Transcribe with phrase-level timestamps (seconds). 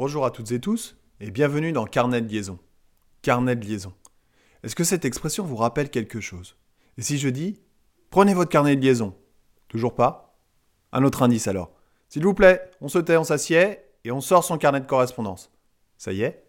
[0.00, 2.58] Bonjour à toutes et tous et bienvenue dans Carnet de liaison.
[3.20, 3.92] Carnet de liaison.
[4.62, 6.56] Est-ce que cette expression vous rappelle quelque chose?
[6.96, 7.60] Et si je dis
[8.08, 9.14] prenez votre carnet de liaison
[9.68, 10.38] Toujours pas?
[10.92, 11.72] Un autre indice alors.
[12.08, 15.52] S'il vous plaît, on se tait, on s'assied et on sort son carnet de correspondance.
[15.98, 16.46] Ça y est?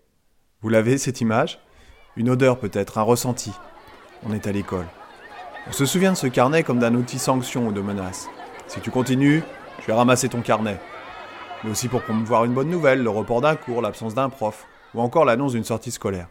[0.61, 1.59] Vous l'avez cette image?
[2.15, 3.51] Une odeur peut-être, un ressenti.
[4.23, 4.87] On est à l'école.
[5.67, 8.29] On se souvient de ce carnet comme d'un outil sanction ou de menace.
[8.67, 9.43] Si tu continues,
[9.81, 10.79] je vais ramasser ton carnet
[11.63, 15.01] mais aussi pour promouvoir une bonne nouvelle, le report d'un cours, l'absence d'un prof, ou
[15.01, 16.27] encore l'annonce d'une sortie scolaire.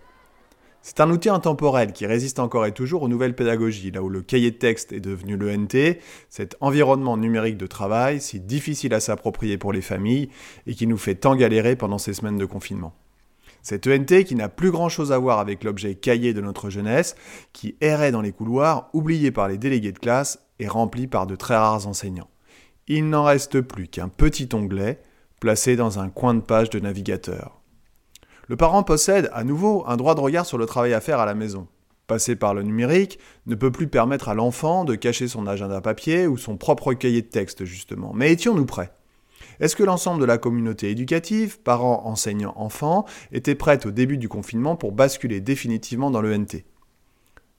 [0.83, 4.23] C'est un outil intemporel qui résiste encore et toujours aux nouvelles pédagogies, là où le
[4.23, 5.99] cahier de texte est devenu l'ENT,
[6.31, 10.31] cet environnement numérique de travail si difficile à s'approprier pour les familles
[10.67, 12.95] et qui nous fait tant galérer pendant ces semaines de confinement.
[13.63, 17.15] Cet ENT qui n'a plus grand chose à voir avec l'objet cahier de notre jeunesse,
[17.53, 21.37] qui errait dans les couloirs, oublié par les délégués de classe et rempli par de
[21.37, 22.31] très rares enseignants.
[22.89, 25.03] Il n'en reste plus qu'un petit onglet
[25.41, 27.61] placé dans un coin de page de navigateur.
[28.47, 31.27] Le parent possède à nouveau un droit de regard sur le travail à faire à
[31.27, 31.67] la maison.
[32.07, 36.27] Passer par le numérique ne peut plus permettre à l'enfant de cacher son agenda papier
[36.27, 38.13] ou son propre cahier de texte, justement.
[38.13, 38.93] Mais étions-nous prêts?
[39.61, 44.29] Est-ce que l'ensemble de la communauté éducative, parents, enseignants, enfants, était prête au début du
[44.29, 46.65] confinement pour basculer définitivement dans l'ENT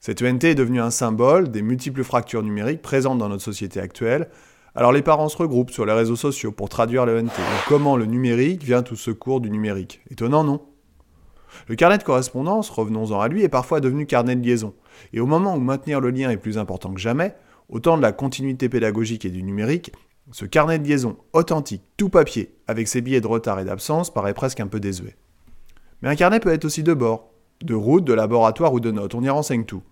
[0.00, 4.28] Cette ENT est devenue un symbole des multiples fractures numériques présentes dans notre société actuelle,
[4.74, 7.32] alors les parents se regroupent sur les réseaux sociaux pour traduire le NT.
[7.68, 10.00] comment le numérique vient au secours du numérique?
[10.10, 10.62] Étonnant, non?
[11.68, 14.72] Le carnet de correspondance, revenons-en à lui, est parfois devenu carnet de liaison.
[15.12, 17.34] Et au moment où maintenir le lien est plus important que jamais,
[17.68, 19.92] au temps de la continuité pédagogique et du numérique,
[20.30, 24.32] ce carnet de liaison authentique, tout papier, avec ses billets de retard et d'absence, paraît
[24.32, 25.16] presque un peu désuet.
[26.00, 27.28] Mais un carnet peut être aussi de bord,
[27.62, 29.82] de route, de laboratoire ou de notes, on y renseigne tout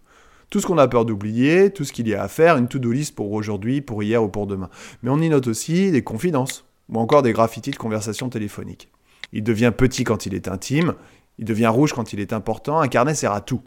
[0.50, 2.90] tout ce qu'on a peur d'oublier, tout ce qu'il y a à faire, une to-do
[2.90, 4.68] list pour aujourd'hui, pour hier ou pour demain.
[5.02, 8.88] Mais on y note aussi des confidences, ou encore des graffitis de conversations téléphoniques.
[9.32, 10.94] Il devient petit quand il est intime,
[11.38, 13.62] il devient rouge quand il est important, un carnet sert à tout.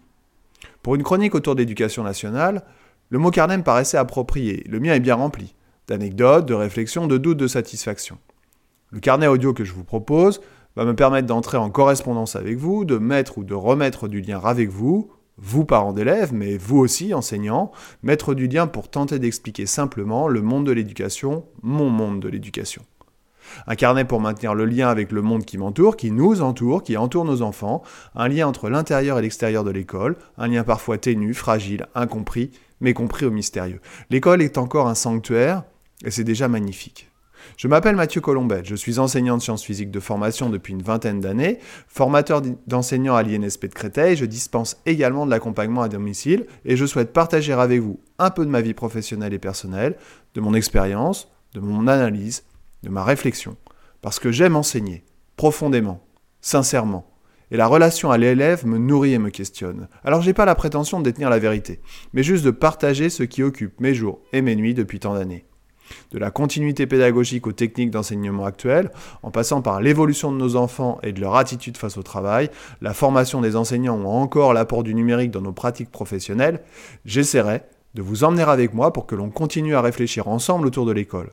[0.82, 2.64] Pour une chronique autour d'éducation nationale,
[3.10, 5.56] le mot carnet me paraissait approprié, le mien est bien rempli,
[5.88, 8.18] d'anecdotes, de réflexions, de doutes, de satisfaction.
[8.92, 10.42] Le carnet audio que je vous propose
[10.76, 14.40] va me permettre d'entrer en correspondance avec vous, de mettre ou de remettre du lien
[14.44, 17.72] avec vous, vous parents d'élèves, mais vous aussi enseignants,
[18.04, 22.84] mettre du lien pour tenter d'expliquer simplement le monde de l'éducation, mon monde de l'éducation.
[23.68, 26.98] Un carnet pour maintenir le lien avec le monde qui m'entoure, qui nous entoure, qui
[26.98, 27.84] entoure nos enfants,
[28.16, 32.94] un lien entre l'intérieur et l'extérieur de l'école, un lien parfois ténu, fragile, incompris, mais
[32.94, 33.82] compris au mystérieux.
[34.10, 35.64] L'école est encore un sanctuaire,
[36.06, 37.13] et c'est déjà magnifique.
[37.58, 41.20] Je m'appelle Mathieu Colombet, je suis enseignant de sciences physiques de formation depuis une vingtaine
[41.20, 46.76] d'années, formateur d'enseignants à l'INSP de Créteil, je dispense également de l'accompagnement à domicile et
[46.76, 49.98] je souhaite partager avec vous un peu de ma vie professionnelle et personnelle,
[50.34, 52.44] de mon expérience, de mon analyse,
[52.84, 53.56] de ma réflexion,
[54.02, 55.04] parce que j'aime enseigner,
[55.38, 56.06] profondément,
[56.42, 57.10] sincèrement.
[57.52, 59.88] Et la relation à l'élève me nourrit et me questionne.
[60.04, 61.82] Alors j'ai pas la prétention de détenir la vérité,
[62.14, 65.46] mais juste de partager ce qui occupe mes jours et mes nuits depuis tant d'années
[66.12, 71.00] de la continuité pédagogique aux techniques d'enseignement actuelles, en passant par l'évolution de nos enfants
[71.04, 72.50] et de leur attitude face au travail,
[72.82, 76.62] la formation des enseignants ou encore l'apport du numérique dans nos pratiques professionnelles,
[77.06, 77.62] j'essaierai
[77.94, 81.32] de vous emmener avec moi pour que l'on continue à réfléchir ensemble autour de l'école.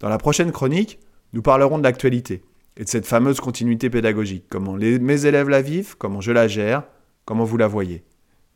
[0.00, 0.98] Dans la prochaine chronique,
[1.32, 2.42] nous parlerons de l'actualité
[2.76, 6.82] et de cette fameuse continuité pédagogique, comment mes élèves la vivent, comment je la gère,
[7.24, 8.04] comment vous la voyez.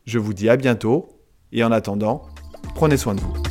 [0.05, 1.09] Je vous dis à bientôt
[1.51, 2.23] et en attendant,
[2.75, 3.48] prenez soin de vous.